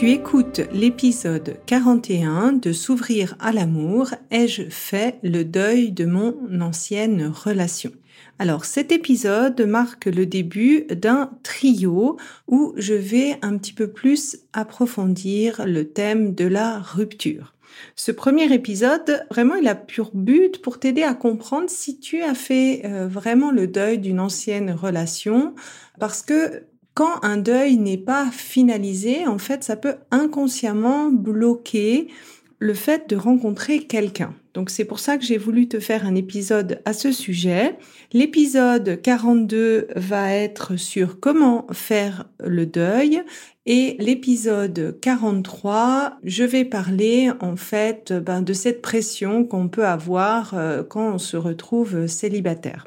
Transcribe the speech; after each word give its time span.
Tu 0.00 0.12
écoutes 0.12 0.62
l'épisode 0.72 1.58
41 1.66 2.54
de 2.54 2.72
S'ouvrir 2.72 3.36
à 3.38 3.52
l'amour. 3.52 4.08
Ai-je 4.30 4.62
fait 4.70 5.18
le 5.22 5.44
deuil 5.44 5.92
de 5.92 6.06
mon 6.06 6.58
ancienne 6.62 7.26
relation? 7.26 7.92
Alors 8.38 8.64
cet 8.64 8.92
épisode 8.92 9.60
marque 9.60 10.06
le 10.06 10.24
début 10.24 10.86
d'un 10.86 11.30
trio 11.42 12.16
où 12.48 12.72
je 12.78 12.94
vais 12.94 13.36
un 13.42 13.58
petit 13.58 13.74
peu 13.74 13.88
plus 13.88 14.38
approfondir 14.54 15.66
le 15.66 15.90
thème 15.90 16.34
de 16.34 16.46
la 16.46 16.78
rupture. 16.78 17.52
Ce 17.94 18.10
premier 18.10 18.50
épisode, 18.54 19.26
vraiment, 19.30 19.56
il 19.56 19.68
a 19.68 19.74
pur 19.74 20.12
but 20.14 20.62
pour 20.62 20.80
t'aider 20.80 21.02
à 21.02 21.12
comprendre 21.12 21.68
si 21.68 22.00
tu 22.00 22.22
as 22.22 22.34
fait 22.34 22.82
euh, 22.86 23.06
vraiment 23.06 23.50
le 23.50 23.66
deuil 23.66 23.98
d'une 23.98 24.18
ancienne 24.18 24.70
relation, 24.70 25.54
parce 25.98 26.22
que 26.22 26.64
quand 26.94 27.22
un 27.22 27.36
deuil 27.36 27.76
n'est 27.76 27.98
pas 27.98 28.30
finalisé, 28.30 29.26
en 29.26 29.38
fait, 29.38 29.64
ça 29.64 29.76
peut 29.76 29.96
inconsciemment 30.10 31.10
bloquer 31.10 32.08
le 32.58 32.74
fait 32.74 33.08
de 33.08 33.16
rencontrer 33.16 33.80
quelqu'un. 33.80 34.34
Donc 34.52 34.68
c'est 34.68 34.84
pour 34.84 34.98
ça 34.98 35.16
que 35.16 35.24
j'ai 35.24 35.38
voulu 35.38 35.68
te 35.68 35.80
faire 35.80 36.04
un 36.04 36.14
épisode 36.14 36.82
à 36.84 36.92
ce 36.92 37.12
sujet. 37.12 37.78
L'épisode 38.12 39.00
42 39.00 39.88
va 39.96 40.34
être 40.34 40.76
sur 40.76 41.20
comment 41.20 41.66
faire 41.72 42.28
le 42.40 42.66
deuil 42.66 43.22
et 43.64 43.96
l'épisode 43.98 44.98
43, 45.00 46.18
je 46.24 46.44
vais 46.44 46.64
parler 46.64 47.30
en 47.40 47.56
fait 47.56 48.12
ben, 48.12 48.42
de 48.42 48.52
cette 48.52 48.82
pression 48.82 49.44
qu'on 49.44 49.68
peut 49.68 49.86
avoir 49.86 50.54
euh, 50.54 50.82
quand 50.82 51.14
on 51.14 51.18
se 51.18 51.36
retrouve 51.36 52.06
célibataire. 52.06 52.86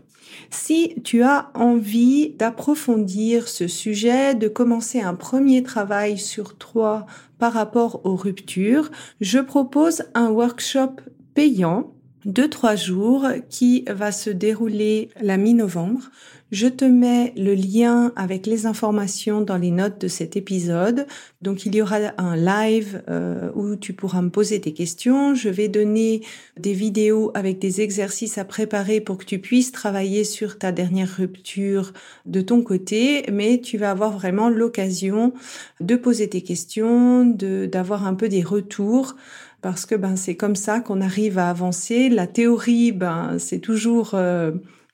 Si 0.50 0.96
tu 1.04 1.24
as 1.24 1.52
envie 1.54 2.32
d'approfondir 2.32 3.48
ce 3.48 3.68
sujet, 3.68 4.36
de 4.36 4.48
commencer 4.48 5.02
un 5.02 5.16
premier 5.16 5.64
travail 5.64 6.18
sur 6.18 6.58
toi 6.58 7.06
par 7.40 7.54
rapport 7.54 8.06
aux 8.06 8.16
ruptures, 8.16 8.92
je 9.22 9.40
propose 9.40 10.04
un 10.14 10.30
workshop 10.30 10.96
payant 11.34 11.94
de 12.26 12.44
trois 12.44 12.76
jours 12.76 13.28
qui 13.50 13.84
va 13.90 14.12
se 14.12 14.30
dérouler 14.30 15.10
la 15.22 15.38
mi-novembre. 15.38 16.10
Je 16.54 16.68
te 16.68 16.86
mets 16.86 17.34
le 17.36 17.56
lien 17.56 18.12
avec 18.16 18.46
les 18.46 18.68
informations 18.68 19.42
dans 19.42 19.58
les 19.58 19.72
notes 19.72 20.00
de 20.00 20.08
cet 20.08 20.38
épisode. 20.38 21.08
Donc 21.42 21.66
il 21.66 21.74
y 21.74 21.82
aura 21.82 21.98
un 22.20 22.36
live 22.36 23.02
euh, 23.10 23.50
où 23.56 23.76
tu 23.76 23.94
pourras 23.94 24.22
me 24.22 24.30
poser 24.30 24.62
tes 24.62 24.72
questions. 24.72 25.34
Je 25.34 25.50
vais 25.50 25.68
donner 25.68 26.22
des 26.60 26.74
vidéos 26.74 27.32
avec 27.34 27.58
des 27.58 27.82
exercices 27.82 28.38
à 28.38 28.46
préparer 28.46 29.02
pour 29.02 29.18
que 29.18 29.26
tu 29.26 29.40
puisses 29.40 29.72
travailler 29.72 30.24
sur 30.24 30.60
ta 30.60 30.72
dernière 30.72 31.10
rupture 31.18 31.92
de 32.28 32.42
ton 32.42 32.62
côté, 32.62 33.26
mais 33.32 33.60
tu 33.60 33.80
vas 33.80 33.90
avoir 33.90 34.12
vraiment 34.12 34.50
l'occasion 34.50 35.34
de 35.80 35.96
poser 35.96 36.30
tes 36.30 36.44
questions, 36.44 37.26
d'avoir 37.26 38.06
un 38.06 38.14
peu 38.14 38.30
des 38.30 38.44
retours 38.44 39.16
parce 39.64 39.88
que 39.88 39.96
ben 39.96 40.16
c'est 40.16 40.36
comme 40.36 40.56
ça 40.56 40.82
qu'on 40.82 41.02
arrive 41.02 41.40
à 41.40 41.50
avancer. 41.50 42.10
La 42.10 42.28
théorie, 42.28 42.92
ben 42.92 43.38
c'est 43.40 43.58
toujours 43.60 44.12
euh, 44.14 44.52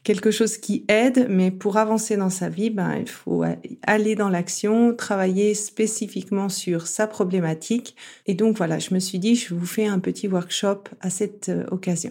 quelque 0.10 0.32
chose 0.32 0.58
qui 0.58 0.86
aide, 0.88 1.28
mais 1.30 1.52
pour 1.52 1.78
avancer 1.78 2.18
dans 2.18 2.32
sa 2.32 2.50
vie, 2.50 2.72
ben 2.72 2.96
il 3.00 3.08
faut 3.08 3.44
aller 3.84 4.16
dans 4.16 4.30
l'action, 4.30 4.96
travailler 4.96 5.54
spécifiquement 5.54 6.50
sur 6.50 6.88
sa 6.88 7.06
problématique. 7.06 7.96
Et 8.26 8.34
donc 8.34 8.58
voilà, 8.58 8.80
je 8.80 8.92
me 8.96 9.00
suis 9.00 9.20
dit, 9.20 9.36
je 9.36 9.54
vous 9.54 9.68
fais 9.68 9.86
un 9.86 10.00
petit 10.00 10.28
workshop 10.28 10.86
à 11.00 11.12
cette 11.12 11.50
euh, 11.50 11.64
occasion. 11.70 12.10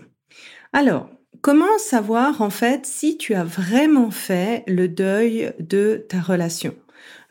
Alors, 0.72 1.10
comment 1.40 1.76
savoir 1.78 2.40
en 2.40 2.50
fait 2.50 2.86
si 2.86 3.18
tu 3.18 3.34
as 3.34 3.42
vraiment 3.42 4.12
fait 4.12 4.62
le 4.68 4.86
deuil 4.86 5.52
de 5.58 6.06
ta 6.08 6.20
relation? 6.20 6.76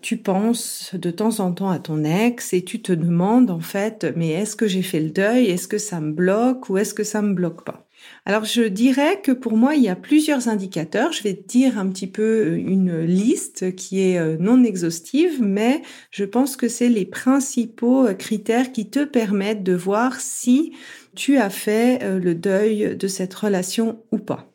Tu 0.02 0.18
penses 0.18 0.94
de 0.96 1.12
temps 1.12 1.40
en 1.40 1.54
temps 1.54 1.70
à 1.70 1.80
ton 1.80 2.04
ex 2.04 2.52
et 2.52 2.66
tu 2.66 2.82
te 2.82 2.92
demandes 2.92 3.52
en 3.52 3.62
fait, 3.62 4.06
mais 4.18 4.32
est-ce 4.32 4.58
que 4.58 4.68
j'ai 4.68 4.84
fait 4.84 5.00
le 5.00 5.12
deuil? 5.12 5.46
Est-ce 5.46 5.70
que 5.70 5.78
ça 5.78 6.02
me 6.02 6.12
bloque 6.12 6.70
ou 6.70 6.78
est-ce 6.78 6.94
que 6.94 7.06
ça 7.06 7.22
me 7.22 7.34
bloque 7.34 7.64
pas? 7.64 7.87
Alors 8.28 8.44
je 8.44 8.63
dirais 8.63 9.22
que 9.22 9.31
pour 9.31 9.56
moi, 9.56 9.75
il 9.75 9.84
y 9.84 9.88
a 9.88 9.95
plusieurs 9.95 10.50
indicateurs. 10.50 11.13
Je 11.13 11.23
vais 11.23 11.34
te 11.34 11.47
dire 11.47 11.79
un 11.79 11.88
petit 11.88 12.07
peu 12.07 12.22
euh, 12.22 12.56
une 12.57 13.00
liste 13.00 13.73
qui 13.75 14.01
est 14.01 14.19
euh, 14.19 14.35
non 14.38 14.66
exhaustive, 14.66 15.41
mais 15.41 15.81
je 16.12 16.25
pense 16.25 16.57
que 16.57 16.68
c'est 16.68 16.90
les 16.90 17.06
principaux 17.06 18.06
euh, 18.06 18.13
critères 18.13 18.73
qui 18.73 18.90
te 18.90 19.06
permettent 19.06 19.63
de 19.63 19.73
voir 19.73 20.19
si 20.19 20.73
tu 21.16 21.38
as 21.38 21.50
fait 21.50 22.19
le 22.19 22.35
deuil 22.35 22.95
de 22.95 23.07
cette 23.07 23.34
relation 23.34 24.03
ou 24.12 24.19
pas. 24.19 24.53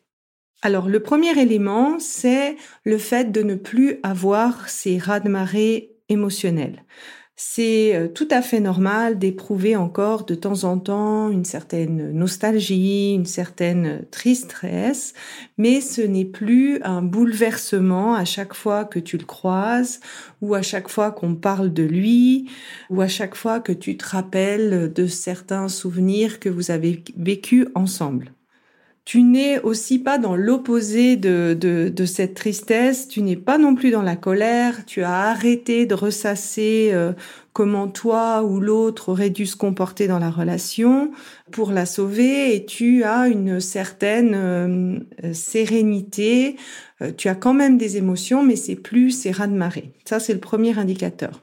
Alors 0.61 0.87
le 0.87 1.01
premier 1.01 1.37
élément, 1.37 1.97
c'est 1.99 2.55
le 2.85 2.97
fait 2.97 3.31
de 3.31 3.41
ne 3.41 3.55
plus 3.55 3.97
avoir 4.03 4.69
ces 4.69 4.97
raz-de-marée 4.97 5.97
émotionnels. 6.07 6.85
C'est 7.45 7.93
euh, 7.93 8.07
tout 8.07 8.27
à 8.31 8.41
fait 8.41 8.61
normal 8.61 9.19
d'éprouver 9.19 9.75
encore 9.75 10.25
de 10.25 10.33
temps 10.33 10.63
en 10.63 10.79
temps 10.79 11.29
une 11.29 11.43
certaine 11.43 12.11
nostalgie, 12.13 13.13
une 13.13 13.25
certaine 13.25 14.05
tristesse, 14.11 15.13
mais 15.57 15.81
ce 15.81 16.01
n'est 16.01 16.25
plus 16.25 16.81
un 16.83 17.01
bouleversement 17.01 18.15
à 18.15 18.23
chaque 18.23 18.53
fois 18.53 18.85
que 18.85 18.97
tu 18.97 19.17
le 19.17 19.25
croises, 19.25 19.99
ou 20.41 20.55
à 20.55 20.61
chaque 20.61 20.87
fois 20.87 21.11
qu'on 21.11 21.35
parle 21.35 21.73
de 21.73 21.83
lui, 21.83 22.49
ou 22.89 23.01
à 23.01 23.09
chaque 23.09 23.35
fois 23.35 23.59
que 23.59 23.73
tu 23.73 23.97
te 23.97 24.07
rappelles 24.07 24.91
de 24.93 25.05
certains 25.05 25.67
souvenirs 25.67 26.39
que 26.39 26.49
vous 26.49 26.71
avez 26.71 27.03
vécus 27.17 27.67
ensemble 27.75 28.31
tu 29.05 29.21
n'es 29.21 29.59
aussi 29.59 29.99
pas 29.99 30.17
dans 30.17 30.35
l'opposé 30.35 31.17
de, 31.17 31.57
de, 31.59 32.05
cette 32.05 32.35
tristesse, 32.35 33.07
tu 33.09 33.21
n'es 33.21 33.35
pas 33.35 33.57
non 33.57 33.75
plus 33.75 33.91
dans 33.91 34.01
la 34.01 34.15
colère, 34.15 34.85
tu 34.85 35.03
as 35.03 35.29
arrêté 35.29 35.85
de 35.85 35.93
ressasser 35.93 36.91
euh, 36.93 37.11
comment 37.51 37.89
toi 37.89 38.43
ou 38.43 38.61
l'autre 38.61 39.09
aurait 39.09 39.29
dû 39.29 39.45
se 39.45 39.57
comporter 39.57 40.07
dans 40.07 40.19
la 40.19 40.29
relation 40.29 41.11
pour 41.51 41.71
la 41.71 41.85
sauver 41.85 42.55
et 42.55 42.65
tu 42.65 43.03
as 43.03 43.27
une 43.27 43.59
certaine 43.59 44.33
euh, 44.35 44.99
sérénité, 45.33 46.55
euh, 47.01 47.11
tu 47.15 47.27
as 47.27 47.35
quand 47.35 47.53
même 47.53 47.77
des 47.77 47.97
émotions 47.97 48.41
mais 48.41 48.55
c'est 48.55 48.75
plus 48.75 49.11
ces 49.11 49.31
ras 49.31 49.47
de 49.47 49.55
marée. 49.55 49.91
Ça 50.05 50.21
c'est 50.21 50.33
le 50.33 50.39
premier 50.39 50.77
indicateur. 50.79 51.41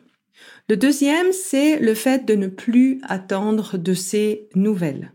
Le 0.69 0.77
deuxième, 0.77 1.33
c'est 1.33 1.81
le 1.81 1.95
fait 1.95 2.25
de 2.25 2.37
ne 2.37 2.47
plus 2.47 3.01
attendre 3.03 3.77
de 3.77 3.93
ces 3.93 4.49
nouvelles 4.55 5.13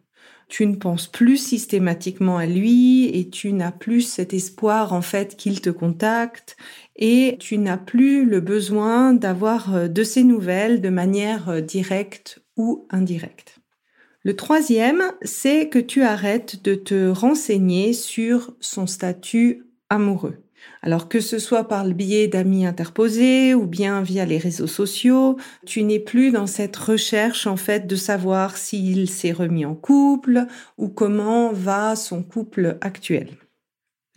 tu 0.47 0.65
ne 0.65 0.75
penses 0.75 1.07
plus 1.07 1.37
systématiquement 1.37 2.37
à 2.37 2.45
lui 2.45 3.05
et 3.05 3.29
tu 3.29 3.51
n'as 3.53 3.71
plus 3.71 4.01
cet 4.01 4.33
espoir 4.33 4.93
en 4.93 5.01
fait 5.01 5.35
qu'il 5.35 5.61
te 5.61 5.69
contacte 5.69 6.55
et 6.95 7.37
tu 7.39 7.57
n'as 7.57 7.77
plus 7.77 8.25
le 8.25 8.39
besoin 8.39 9.13
d'avoir 9.13 9.75
euh, 9.75 9.87
de 9.87 10.03
ses 10.03 10.23
nouvelles 10.23 10.81
de 10.81 10.89
manière 10.89 11.49
euh, 11.49 11.61
directe 11.61 12.39
ou 12.57 12.87
indirecte. 12.89 13.59
Le 14.23 14.35
troisième, 14.35 15.03
c'est 15.21 15.69
que 15.69 15.79
tu 15.79 16.01
arrêtes 16.01 16.63
de 16.63 16.73
te 16.73 17.09
renseigner 17.09 17.93
sur 17.93 18.55
son 18.59 18.87
statut 18.87 19.67
amoureux. 19.89 20.44
Alors 20.81 21.09
que 21.09 21.19
ce 21.19 21.39
soit 21.39 21.67
par 21.67 21.85
le 21.85 21.93
biais 21.93 22.27
d'amis 22.27 22.65
interposés 22.65 23.53
ou 23.53 23.65
bien 23.65 24.01
via 24.01 24.25
les 24.25 24.37
réseaux 24.37 24.67
sociaux, 24.67 25.37
tu 25.65 25.83
n'es 25.83 25.99
plus 25.99 26.31
dans 26.31 26.47
cette 26.47 26.75
recherche 26.75 27.47
en 27.47 27.57
fait 27.57 27.87
de 27.87 27.95
savoir 27.95 28.57
s'il 28.57 29.09
s'est 29.09 29.31
remis 29.31 29.65
en 29.65 29.75
couple 29.75 30.45
ou 30.77 30.89
comment 30.89 31.51
va 31.53 31.95
son 31.95 32.23
couple 32.23 32.77
actuel. 32.81 33.29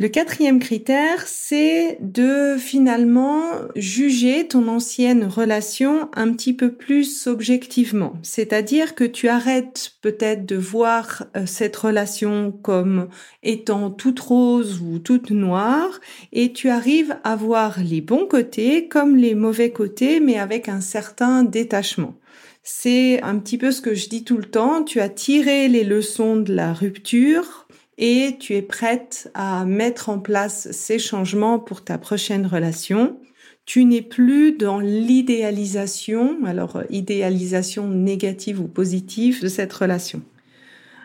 Le 0.00 0.06
quatrième 0.06 0.60
critère, 0.60 1.26
c'est 1.26 1.98
de 2.00 2.56
finalement 2.56 3.50
juger 3.74 4.46
ton 4.46 4.68
ancienne 4.68 5.24
relation 5.24 6.08
un 6.14 6.32
petit 6.32 6.52
peu 6.52 6.70
plus 6.70 7.26
objectivement. 7.26 8.12
C'est-à-dire 8.22 8.94
que 8.94 9.02
tu 9.02 9.26
arrêtes 9.26 9.94
peut-être 10.00 10.46
de 10.46 10.54
voir 10.54 11.24
euh, 11.36 11.46
cette 11.46 11.74
relation 11.74 12.52
comme 12.52 13.08
étant 13.42 13.90
toute 13.90 14.20
rose 14.20 14.80
ou 14.80 15.00
toute 15.00 15.32
noire 15.32 15.98
et 16.32 16.52
tu 16.52 16.68
arrives 16.68 17.16
à 17.24 17.34
voir 17.34 17.80
les 17.82 18.00
bons 18.00 18.26
côtés 18.28 18.86
comme 18.86 19.16
les 19.16 19.34
mauvais 19.34 19.72
côtés 19.72 20.20
mais 20.20 20.38
avec 20.38 20.68
un 20.68 20.80
certain 20.80 21.42
détachement. 21.42 22.14
C'est 22.62 23.20
un 23.22 23.38
petit 23.40 23.58
peu 23.58 23.72
ce 23.72 23.80
que 23.80 23.94
je 23.94 24.08
dis 24.08 24.22
tout 24.22 24.36
le 24.36 24.44
temps. 24.44 24.84
Tu 24.84 25.00
as 25.00 25.08
tiré 25.08 25.66
les 25.66 25.82
leçons 25.82 26.36
de 26.36 26.54
la 26.54 26.72
rupture 26.72 27.66
et 27.98 28.36
tu 28.38 28.54
es 28.54 28.62
prête 28.62 29.30
à 29.34 29.64
mettre 29.64 30.08
en 30.08 30.20
place 30.20 30.70
ces 30.70 30.98
changements 30.98 31.58
pour 31.58 31.84
ta 31.84 31.98
prochaine 31.98 32.46
relation. 32.46 33.18
Tu 33.66 33.84
n'es 33.84 34.02
plus 34.02 34.52
dans 34.52 34.78
l'idéalisation, 34.78 36.38
alors 36.46 36.82
idéalisation 36.88 37.88
négative 37.88 38.60
ou 38.60 38.68
positive 38.68 39.42
de 39.42 39.48
cette 39.48 39.72
relation. 39.72 40.22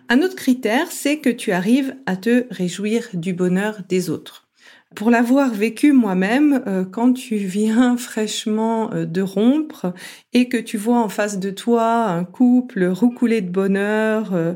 Un 0.07 0.21
autre 0.21 0.35
critère, 0.35 0.91
c'est 0.91 1.17
que 1.17 1.29
tu 1.29 1.51
arrives 1.51 1.95
à 2.05 2.15
te 2.15 2.45
réjouir 2.51 3.09
du 3.13 3.33
bonheur 3.33 3.81
des 3.89 4.09
autres. 4.09 4.47
Pour 4.95 5.09
l'avoir 5.09 5.51
vécu 5.51 5.91
moi-même, 5.91 6.61
euh, 6.67 6.85
quand 6.85 7.13
tu 7.13 7.37
viens 7.37 7.97
fraîchement 7.97 8.93
euh, 8.93 9.05
de 9.05 9.21
rompre 9.21 9.93
et 10.33 10.47
que 10.49 10.57
tu 10.57 10.77
vois 10.77 10.99
en 10.99 11.09
face 11.09 11.39
de 11.39 11.49
toi 11.49 12.05
un 12.05 12.23
couple 12.23 12.85
roucoulé 12.85 13.41
de 13.41 13.49
bonheur, 13.49 14.33
euh, 14.33 14.53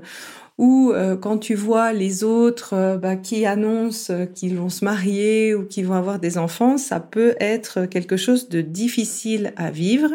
ou 0.58 0.92
euh, 0.92 1.16
quand 1.16 1.38
tu 1.38 1.54
vois 1.56 1.94
les 1.94 2.24
autres 2.24 2.74
euh, 2.74 2.98
bah, 2.98 3.16
qui 3.16 3.46
annoncent 3.46 4.12
euh, 4.12 4.26
qu'ils 4.26 4.58
vont 4.58 4.70
se 4.70 4.84
marier 4.84 5.54
ou 5.54 5.66
qu'ils 5.66 5.86
vont 5.86 5.94
avoir 5.94 6.20
des 6.20 6.38
enfants, 6.38 6.78
ça 6.78 7.00
peut 7.00 7.36
être 7.40 7.86
quelque 7.86 8.18
chose 8.18 8.50
de 8.50 8.62
difficile 8.62 9.54
à 9.56 9.70
vivre. 9.70 10.10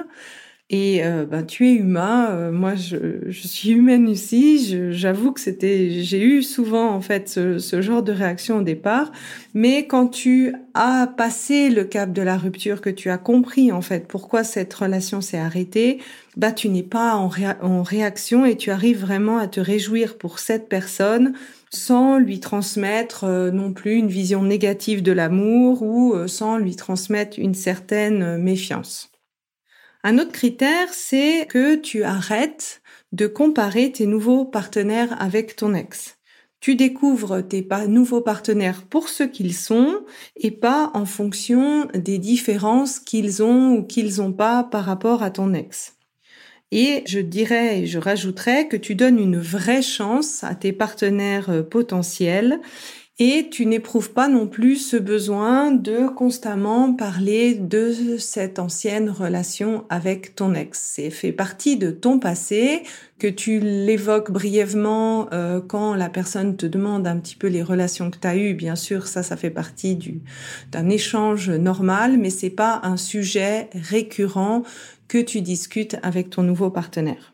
Et 0.74 1.04
euh, 1.04 1.26
ben, 1.26 1.44
tu 1.44 1.68
es 1.68 1.74
humain, 1.74 2.30
euh, 2.30 2.50
moi 2.50 2.74
je, 2.74 3.28
je, 3.28 3.46
suis 3.46 3.72
humaine 3.72 4.08
aussi, 4.08 4.90
j'avoue 4.92 5.32
que 5.32 5.40
c'était, 5.40 6.02
j'ai 6.02 6.22
eu 6.22 6.42
souvent 6.42 6.92
en 6.94 7.02
fait 7.02 7.28
ce, 7.28 7.58
ce, 7.58 7.82
genre 7.82 8.02
de 8.02 8.10
réaction 8.10 8.56
au 8.56 8.62
départ, 8.62 9.12
mais 9.52 9.86
quand 9.86 10.06
tu 10.06 10.54
as 10.72 11.08
passé 11.14 11.68
le 11.68 11.84
cap 11.84 12.10
de 12.14 12.22
la 12.22 12.38
rupture, 12.38 12.80
que 12.80 12.88
tu 12.88 13.10
as 13.10 13.18
compris 13.18 13.70
en 13.70 13.82
fait 13.82 14.08
pourquoi 14.08 14.44
cette 14.44 14.72
relation 14.72 15.20
s'est 15.20 15.36
arrêtée, 15.36 15.98
bah 16.38 16.52
tu 16.52 16.70
n'es 16.70 16.82
pas 16.82 17.16
en, 17.16 17.30
en 17.60 17.82
réaction 17.82 18.46
et 18.46 18.56
tu 18.56 18.70
arrives 18.70 19.00
vraiment 19.00 19.36
à 19.36 19.48
te 19.48 19.60
réjouir 19.60 20.16
pour 20.16 20.38
cette 20.38 20.70
personne 20.70 21.34
sans 21.68 22.16
lui 22.16 22.40
transmettre 22.40 23.24
euh, 23.24 23.50
non 23.50 23.74
plus 23.74 23.96
une 23.96 24.08
vision 24.08 24.42
négative 24.42 25.02
de 25.02 25.12
l'amour 25.12 25.82
ou 25.82 26.16
sans 26.28 26.56
lui 26.56 26.76
transmettre 26.76 27.38
une 27.38 27.54
certaine 27.54 28.38
méfiance. 28.38 29.11
Un 30.04 30.18
autre 30.18 30.32
critère, 30.32 30.92
c'est 30.92 31.46
que 31.48 31.76
tu 31.76 32.02
arrêtes 32.02 32.82
de 33.12 33.28
comparer 33.28 33.92
tes 33.92 34.06
nouveaux 34.06 34.44
partenaires 34.44 35.20
avec 35.22 35.54
ton 35.54 35.74
ex. 35.74 36.18
Tu 36.58 36.74
découvres 36.74 37.46
tes 37.46 37.66
nouveaux 37.88 38.20
partenaires 38.20 38.82
pour 38.82 39.08
ce 39.08 39.22
qu'ils 39.22 39.54
sont 39.54 40.00
et 40.36 40.50
pas 40.50 40.90
en 40.94 41.06
fonction 41.06 41.86
des 41.94 42.18
différences 42.18 42.98
qu'ils 42.98 43.42
ont 43.42 43.74
ou 43.74 43.82
qu'ils 43.84 44.16
n'ont 44.16 44.32
pas 44.32 44.64
par 44.64 44.84
rapport 44.84 45.22
à 45.22 45.30
ton 45.30 45.54
ex. 45.54 45.96
Et 46.72 47.04
je 47.06 47.20
dirais 47.20 47.80
et 47.80 47.86
je 47.86 47.98
rajouterais 47.98 48.66
que 48.66 48.76
tu 48.76 48.94
donnes 48.94 49.18
une 49.18 49.38
vraie 49.38 49.82
chance 49.82 50.42
à 50.42 50.54
tes 50.54 50.72
partenaires 50.72 51.50
euh, 51.50 51.62
potentiels 51.62 52.60
et 53.24 53.48
tu 53.48 53.66
n'éprouves 53.66 54.10
pas 54.10 54.26
non 54.26 54.48
plus 54.48 54.74
ce 54.74 54.96
besoin 54.96 55.70
de 55.70 56.08
constamment 56.08 56.92
parler 56.92 57.54
de 57.54 58.16
cette 58.18 58.58
ancienne 58.58 59.10
relation 59.10 59.84
avec 59.90 60.34
ton 60.34 60.54
ex. 60.54 60.90
C'est 60.94 61.10
fait 61.10 61.30
partie 61.30 61.76
de 61.76 61.92
ton 61.92 62.18
passé, 62.18 62.82
que 63.20 63.28
tu 63.28 63.60
l'évoques 63.60 64.32
brièvement 64.32 65.28
euh, 65.32 65.60
quand 65.60 65.94
la 65.94 66.08
personne 66.08 66.56
te 66.56 66.66
demande 66.66 67.06
un 67.06 67.16
petit 67.18 67.36
peu 67.36 67.46
les 67.46 67.62
relations 67.62 68.10
que 68.10 68.18
tu 68.18 68.26
as 68.26 68.36
eues. 68.36 68.54
Bien 68.54 68.74
sûr, 68.74 69.06
ça, 69.06 69.22
ça 69.22 69.36
fait 69.36 69.50
partie 69.50 69.94
du 69.94 70.20
d'un 70.72 70.88
échange 70.88 71.48
normal, 71.48 72.18
mais 72.18 72.30
c'est 72.30 72.50
pas 72.50 72.80
un 72.82 72.96
sujet 72.96 73.70
récurrent 73.72 74.64
que 75.06 75.18
tu 75.18 75.42
discutes 75.42 75.96
avec 76.02 76.28
ton 76.28 76.42
nouveau 76.42 76.70
partenaire. 76.70 77.31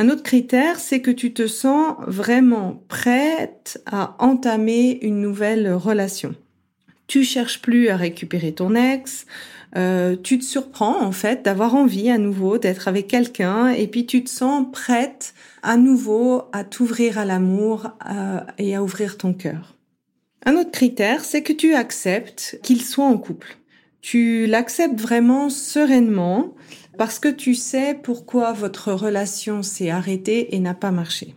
Un 0.00 0.10
autre 0.10 0.22
critère, 0.22 0.78
c'est 0.78 1.00
que 1.00 1.10
tu 1.10 1.34
te 1.34 1.48
sens 1.48 1.96
vraiment 2.06 2.84
prête 2.86 3.82
à 3.84 4.14
entamer 4.20 5.00
une 5.02 5.20
nouvelle 5.20 5.72
relation. 5.72 6.36
Tu 7.08 7.24
cherches 7.24 7.60
plus 7.60 7.88
à 7.88 7.96
récupérer 7.96 8.52
ton 8.52 8.76
ex, 8.76 9.26
euh, 9.76 10.14
tu 10.22 10.38
te 10.38 10.44
surprends 10.44 11.02
en 11.02 11.10
fait 11.10 11.44
d'avoir 11.44 11.74
envie 11.74 12.10
à 12.10 12.18
nouveau 12.18 12.58
d'être 12.58 12.86
avec 12.86 13.08
quelqu'un 13.08 13.70
et 13.70 13.88
puis 13.88 14.06
tu 14.06 14.22
te 14.22 14.30
sens 14.30 14.66
prête 14.70 15.34
à 15.64 15.76
nouveau 15.76 16.44
à 16.52 16.62
t'ouvrir 16.62 17.18
à 17.18 17.24
l'amour 17.24 17.90
euh, 18.08 18.38
et 18.56 18.76
à 18.76 18.84
ouvrir 18.84 19.18
ton 19.18 19.32
cœur. 19.32 19.74
Un 20.46 20.54
autre 20.54 20.70
critère, 20.70 21.24
c'est 21.24 21.42
que 21.42 21.52
tu 21.52 21.74
acceptes 21.74 22.60
qu'il 22.62 22.82
soit 22.82 23.04
en 23.04 23.18
couple. 23.18 23.56
Tu 24.00 24.46
l'acceptes 24.46 25.00
vraiment 25.00 25.50
sereinement 25.50 26.54
parce 26.98 27.20
que 27.20 27.28
tu 27.28 27.54
sais 27.54 27.94
pourquoi 27.94 28.52
votre 28.52 28.92
relation 28.92 29.62
s'est 29.62 29.88
arrêtée 29.88 30.54
et 30.54 30.58
n'a 30.58 30.74
pas 30.74 30.90
marché. 30.90 31.34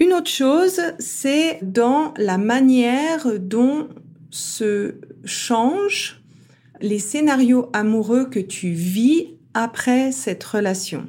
Une 0.00 0.12
autre 0.12 0.30
chose, 0.30 0.80
c'est 0.98 1.60
dans 1.62 2.12
la 2.16 2.38
manière 2.38 3.38
dont 3.38 3.88
se 4.30 4.96
changent 5.24 6.20
les 6.80 6.98
scénarios 6.98 7.68
amoureux 7.72 8.26
que 8.26 8.40
tu 8.40 8.70
vis 8.70 9.28
après 9.54 10.10
cette 10.12 10.42
relation. 10.42 11.06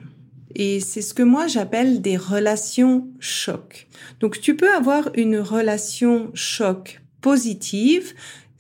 Et 0.54 0.80
c'est 0.80 1.02
ce 1.02 1.14
que 1.14 1.24
moi 1.24 1.48
j'appelle 1.48 2.02
des 2.02 2.18
relations 2.18 3.08
choc. 3.20 3.88
Donc 4.20 4.40
tu 4.42 4.56
peux 4.56 4.72
avoir 4.74 5.10
une 5.16 5.40
relation 5.40 6.30
choc 6.34 7.02
positive 7.22 8.14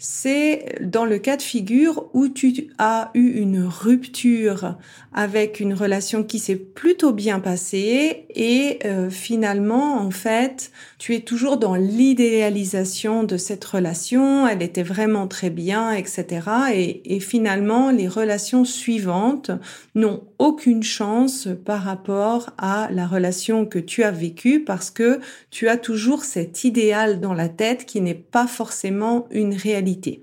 c'est 0.04 0.80
dans 0.82 1.06
le 1.06 1.20
cas 1.20 1.38
de 1.38 1.44
figure 1.44 2.10
où 2.14 2.28
tu 2.28 2.72
as 2.80 3.12
eu 3.14 3.40
une 3.40 3.64
rupture 3.64 4.76
avec 5.14 5.60
une 5.60 5.76
relation 5.76 6.24
qui 6.24 6.40
s'est 6.40 6.56
plutôt 6.56 7.14
bien 7.14 7.40
passée 7.40 8.26
et 8.34 8.80
euh, 8.86 9.12
finalement 9.12 10.02
en 10.02 10.10
fait 10.10 10.72
tu 11.02 11.16
es 11.16 11.22
toujours 11.22 11.58
dans 11.58 11.74
l'idéalisation 11.74 13.24
de 13.24 13.36
cette 13.36 13.66
relation, 13.66 14.46
elle 14.48 14.62
était 14.62 14.84
vraiment 14.84 15.28
très 15.28 15.50
bien, 15.50 15.94
etc. 15.94 16.42
Et, 16.76 17.20
finalement 17.20 17.90
les 17.90 18.08
relations 18.08 18.66
suivantes 18.66 19.50
n'ont 19.96 20.22
aucune 20.38 20.84
chance 20.84 21.48
par 21.66 21.82
rapport 21.82 22.52
à 22.60 22.88
la 22.92 23.08
relation 23.08 23.66
que 23.66 23.80
tu 23.80 24.04
as 24.04 24.12
vécue 24.12 24.64
parce 24.64 24.92
que 24.92 25.20
tu 25.50 25.68
as 25.70 25.78
toujours 25.78 26.24
cet 26.24 26.66
idéal 26.66 27.20
dans 27.20 27.34
la 27.34 27.50
tête 27.50 27.88
qui 27.88 28.00
n'est 28.00 28.14
pas 28.14 28.46
forcément 28.46 29.28
une 29.32 29.56
réalité 29.56 30.22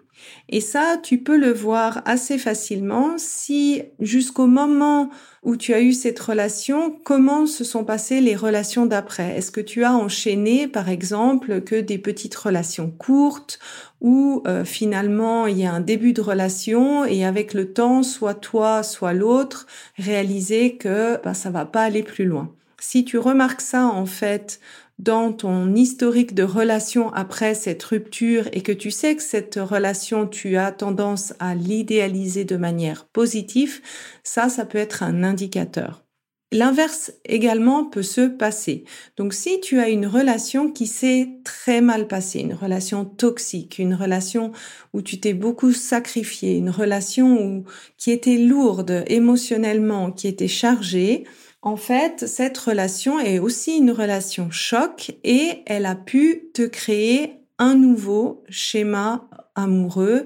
et 0.49 0.61
ça, 0.61 0.97
tu 1.03 1.19
peux 1.19 1.37
le 1.37 1.53
voir 1.53 2.03
assez 2.05 2.39
facilement 2.39 3.15
si 3.19 3.83
jusqu'au 4.01 4.47
moment 4.47 5.11
où 5.43 5.57
tu 5.57 5.73
as 5.75 5.81
eu 5.81 5.93
cette 5.93 6.19
relation, 6.19 6.99
comment 7.05 7.47
se 7.47 7.65
sont 7.65 7.85
passées 7.85 8.21
les 8.21 8.35
relations 8.35 8.87
d'après 8.87 9.37
Est-ce 9.37 9.51
que 9.51 9.61
tu 9.61 9.85
as 9.85 9.93
enchaîné, 9.93 10.67
par 10.67 10.89
exemple, 10.89 11.61
que 11.61 11.77
des 11.77 11.99
petites 11.99 12.35
relations 12.35 12.91
courtes 12.91 13.59
ou 14.01 14.43
euh, 14.47 14.65
finalement 14.65 15.47
il 15.47 15.59
y 15.59 15.67
a 15.67 15.73
un 15.73 15.81
début 15.81 16.13
de 16.13 16.21
relation 16.21 17.05
et 17.05 17.25
avec 17.25 17.55
le 17.55 17.73
temps, 17.73 18.03
soit 18.03 18.35
toi, 18.35 18.83
soit 18.83 19.13
l'autre, 19.13 19.67
réaliser 19.97 20.77
que 20.77 21.21
bah, 21.23 21.35
ça 21.35 21.51
va 21.51 21.65
pas 21.65 21.83
aller 21.83 22.03
plus 22.03 22.25
loin. 22.25 22.55
Si 22.81 23.05
tu 23.05 23.19
remarques 23.19 23.61
ça 23.61 23.87
en 23.87 24.07
fait 24.07 24.61
dans 24.99 25.33
ton 25.33 25.75
historique 25.75 26.35
de 26.35 26.43
relation 26.43 27.13
après 27.13 27.55
cette 27.55 27.83
rupture 27.85 28.49
et 28.53 28.63
que 28.63 28.73
tu 28.73 28.91
sais 28.91 29.15
que 29.15 29.23
cette 29.23 29.57
relation, 29.57 30.27
tu 30.27 30.57
as 30.57 30.73
tendance 30.73 31.35
à 31.39 31.55
l'idéaliser 31.55 32.45
de 32.45 32.57
manière 32.57 33.07
positive, 33.07 33.81
ça, 34.25 34.49
ça 34.49 34.65
peut 34.65 34.79
être 34.79 35.03
un 35.03 35.23
indicateur. 35.23 36.05
L'inverse 36.51 37.13
également 37.27 37.85
peut 37.85 38.03
se 38.03 38.23
passer. 38.23 38.85
Donc 39.19 39.35
si 39.35 39.61
tu 39.61 39.81
as 39.81 39.91
une 39.91 40.07
relation 40.07 40.73
qui 40.73 40.87
s'est 40.87 41.29
très 41.45 41.83
mal 41.83 42.09
passée, 42.09 42.41
une 42.41 42.55
relation 42.55 43.05
toxique, 43.05 43.79
une 43.79 43.93
relation 43.93 44.53
où 44.95 45.03
tu 45.03 45.21
t'es 45.21 45.35
beaucoup 45.35 45.73
sacrifié, 45.73 46.57
une 46.57 46.71
relation 46.71 47.65
qui 47.99 48.13
était 48.13 48.39
lourde 48.39 49.05
émotionnellement, 49.09 50.11
qui 50.11 50.27
était 50.27 50.49
chargée, 50.49 51.25
en 51.63 51.77
fait, 51.77 52.27
cette 52.27 52.57
relation 52.57 53.19
est 53.19 53.39
aussi 53.39 53.77
une 53.77 53.91
relation 53.91 54.51
choc 54.51 55.13
et 55.25 55.63
elle 55.67 55.87
a 55.87 55.97
pu 55.97 56.51
te 56.55 56.63
créer 56.63 57.39
un 57.59 57.75
nouveau 57.75 58.45
schéma 58.49 59.29
amoureux 59.57 60.25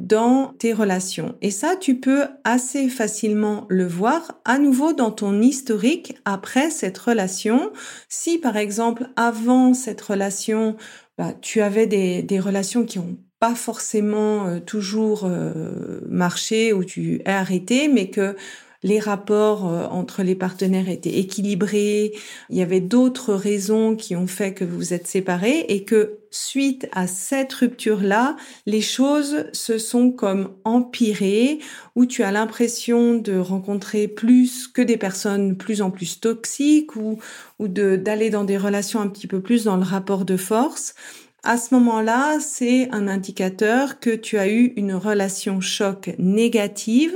dans 0.00 0.54
tes 0.58 0.72
relations. 0.72 1.36
Et 1.42 1.50
ça, 1.50 1.76
tu 1.76 2.00
peux 2.00 2.24
assez 2.44 2.88
facilement 2.88 3.66
le 3.68 3.86
voir 3.86 4.40
à 4.46 4.58
nouveau 4.58 4.94
dans 4.94 5.10
ton 5.10 5.42
historique 5.42 6.16
après 6.24 6.70
cette 6.70 6.96
relation. 6.96 7.72
Si 8.08 8.38
par 8.38 8.56
exemple, 8.56 9.08
avant 9.16 9.74
cette 9.74 10.00
relation, 10.00 10.76
bah, 11.18 11.34
tu 11.42 11.60
avais 11.60 11.86
des, 11.86 12.40
relations 12.40 12.86
qui 12.86 12.98
ont 12.98 13.18
pas 13.38 13.54
forcément 13.54 14.46
euh, 14.46 14.60
toujours 14.60 15.24
euh, 15.24 16.00
marché 16.08 16.72
ou 16.72 16.82
tu 16.82 17.20
es 17.26 17.30
arrêté, 17.30 17.88
mais 17.88 18.08
que 18.08 18.34
les 18.82 18.98
rapports 18.98 19.68
euh, 19.68 19.86
entre 19.86 20.22
les 20.22 20.34
partenaires 20.34 20.88
étaient 20.88 21.18
équilibrés, 21.18 22.12
il 22.48 22.56
y 22.56 22.62
avait 22.62 22.80
d'autres 22.80 23.34
raisons 23.34 23.96
qui 23.96 24.16
ont 24.16 24.26
fait 24.26 24.54
que 24.54 24.64
vous 24.64 24.76
vous 24.76 24.94
êtes 24.94 25.06
séparés 25.06 25.66
et 25.68 25.84
que 25.84 26.20
suite 26.30 26.88
à 26.92 27.06
cette 27.06 27.52
rupture-là, 27.52 28.36
les 28.64 28.80
choses 28.80 29.46
se 29.52 29.78
sont 29.78 30.10
comme 30.10 30.52
empirées, 30.64 31.58
où 31.96 32.06
tu 32.06 32.22
as 32.22 32.32
l'impression 32.32 33.14
de 33.14 33.36
rencontrer 33.36 34.08
plus 34.08 34.68
que 34.68 34.80
des 34.80 34.96
personnes 34.96 35.56
plus 35.56 35.82
en 35.82 35.90
plus 35.90 36.20
toxiques 36.20 36.96
ou, 36.96 37.18
ou 37.58 37.68
d'aller 37.68 38.30
dans 38.30 38.44
des 38.44 38.56
relations 38.56 39.00
un 39.00 39.08
petit 39.08 39.26
peu 39.26 39.40
plus 39.40 39.64
dans 39.64 39.76
le 39.76 39.82
rapport 39.82 40.24
de 40.24 40.36
force. 40.36 40.94
À 41.42 41.56
ce 41.56 41.74
moment-là, 41.74 42.38
c'est 42.38 42.90
un 42.92 43.08
indicateur 43.08 43.98
que 43.98 44.10
tu 44.10 44.38
as 44.38 44.48
eu 44.48 44.72
une 44.76 44.94
relation 44.94 45.60
choc 45.60 46.14
négative 46.18 47.14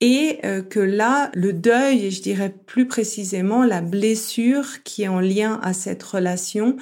et 0.00 0.40
euh, 0.44 0.62
que 0.62 0.80
là, 0.80 1.30
le 1.34 1.52
deuil, 1.52 2.06
et 2.06 2.10
je 2.10 2.20
dirais 2.20 2.54
plus 2.66 2.86
précisément 2.86 3.64
la 3.64 3.80
blessure 3.80 4.82
qui 4.84 5.02
est 5.04 5.08
en 5.08 5.20
lien 5.20 5.58
à 5.62 5.72
cette 5.72 6.02
relation, 6.02 6.76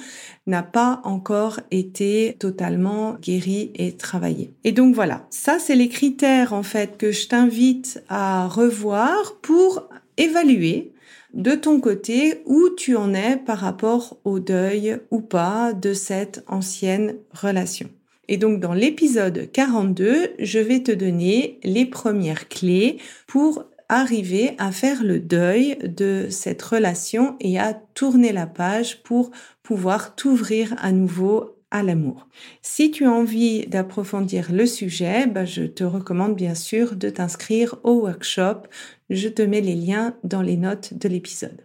n'a 0.47 0.63
pas 0.63 1.01
encore 1.05 1.61
été 1.71 2.35
totalement 2.39 3.15
guérie 3.21 3.71
et 3.75 3.93
travaillée. 3.93 4.53
Et 4.63 4.73
donc 4.73 4.93
voilà, 4.93 5.25
ça 5.29 5.59
c'est 5.59 5.75
les 5.75 5.89
critères 5.89 6.53
en 6.53 6.63
fait 6.63 6.97
que 6.97 7.11
je 7.11 7.27
t'invite 7.27 8.03
à 8.09 8.47
revoir 8.47 9.37
pour 9.41 9.89
évaluer 10.17 10.91
de 11.33 11.51
ton 11.51 11.79
côté 11.79 12.41
où 12.45 12.69
tu 12.77 12.95
en 12.95 13.13
es 13.13 13.37
par 13.37 13.59
rapport 13.59 14.17
au 14.23 14.39
deuil 14.39 14.97
ou 15.11 15.21
pas 15.21 15.73
de 15.73 15.93
cette 15.93 16.43
ancienne 16.47 17.15
relation. 17.33 17.89
Et 18.27 18.37
donc 18.37 18.59
dans 18.59 18.73
l'épisode 18.73 19.49
42, 19.51 20.33
je 20.39 20.59
vais 20.59 20.81
te 20.81 20.91
donner 20.91 21.59
les 21.63 21.85
premières 21.85 22.49
clés 22.49 22.97
pour 23.27 23.65
arriver 23.89 24.55
à 24.57 24.71
faire 24.71 25.03
le 25.03 25.19
deuil 25.19 25.77
de 25.83 26.27
cette 26.29 26.61
relation 26.61 27.35
et 27.39 27.59
à 27.59 27.73
tourner 27.73 28.31
la 28.31 28.47
page 28.47 29.03
pour 29.03 29.31
pouvoir 29.61 30.15
t'ouvrir 30.15 30.75
à 30.79 30.91
nouveau 30.91 31.55
à 31.71 31.83
l'amour. 31.83 32.27
Si 32.61 32.91
tu 32.91 33.05
as 33.05 33.11
envie 33.11 33.67
d'approfondir 33.67 34.51
le 34.51 34.65
sujet, 34.65 35.27
bah, 35.27 35.45
je 35.45 35.63
te 35.63 35.83
recommande 35.83 36.35
bien 36.35 36.55
sûr 36.55 36.95
de 36.95 37.09
t'inscrire 37.09 37.75
au 37.83 38.01
workshop. 38.01 38.63
Je 39.09 39.27
te 39.27 39.41
mets 39.41 39.61
les 39.61 39.75
liens 39.75 40.15
dans 40.23 40.41
les 40.41 40.57
notes 40.57 40.93
de 40.93 41.09
l'épisode. 41.09 41.64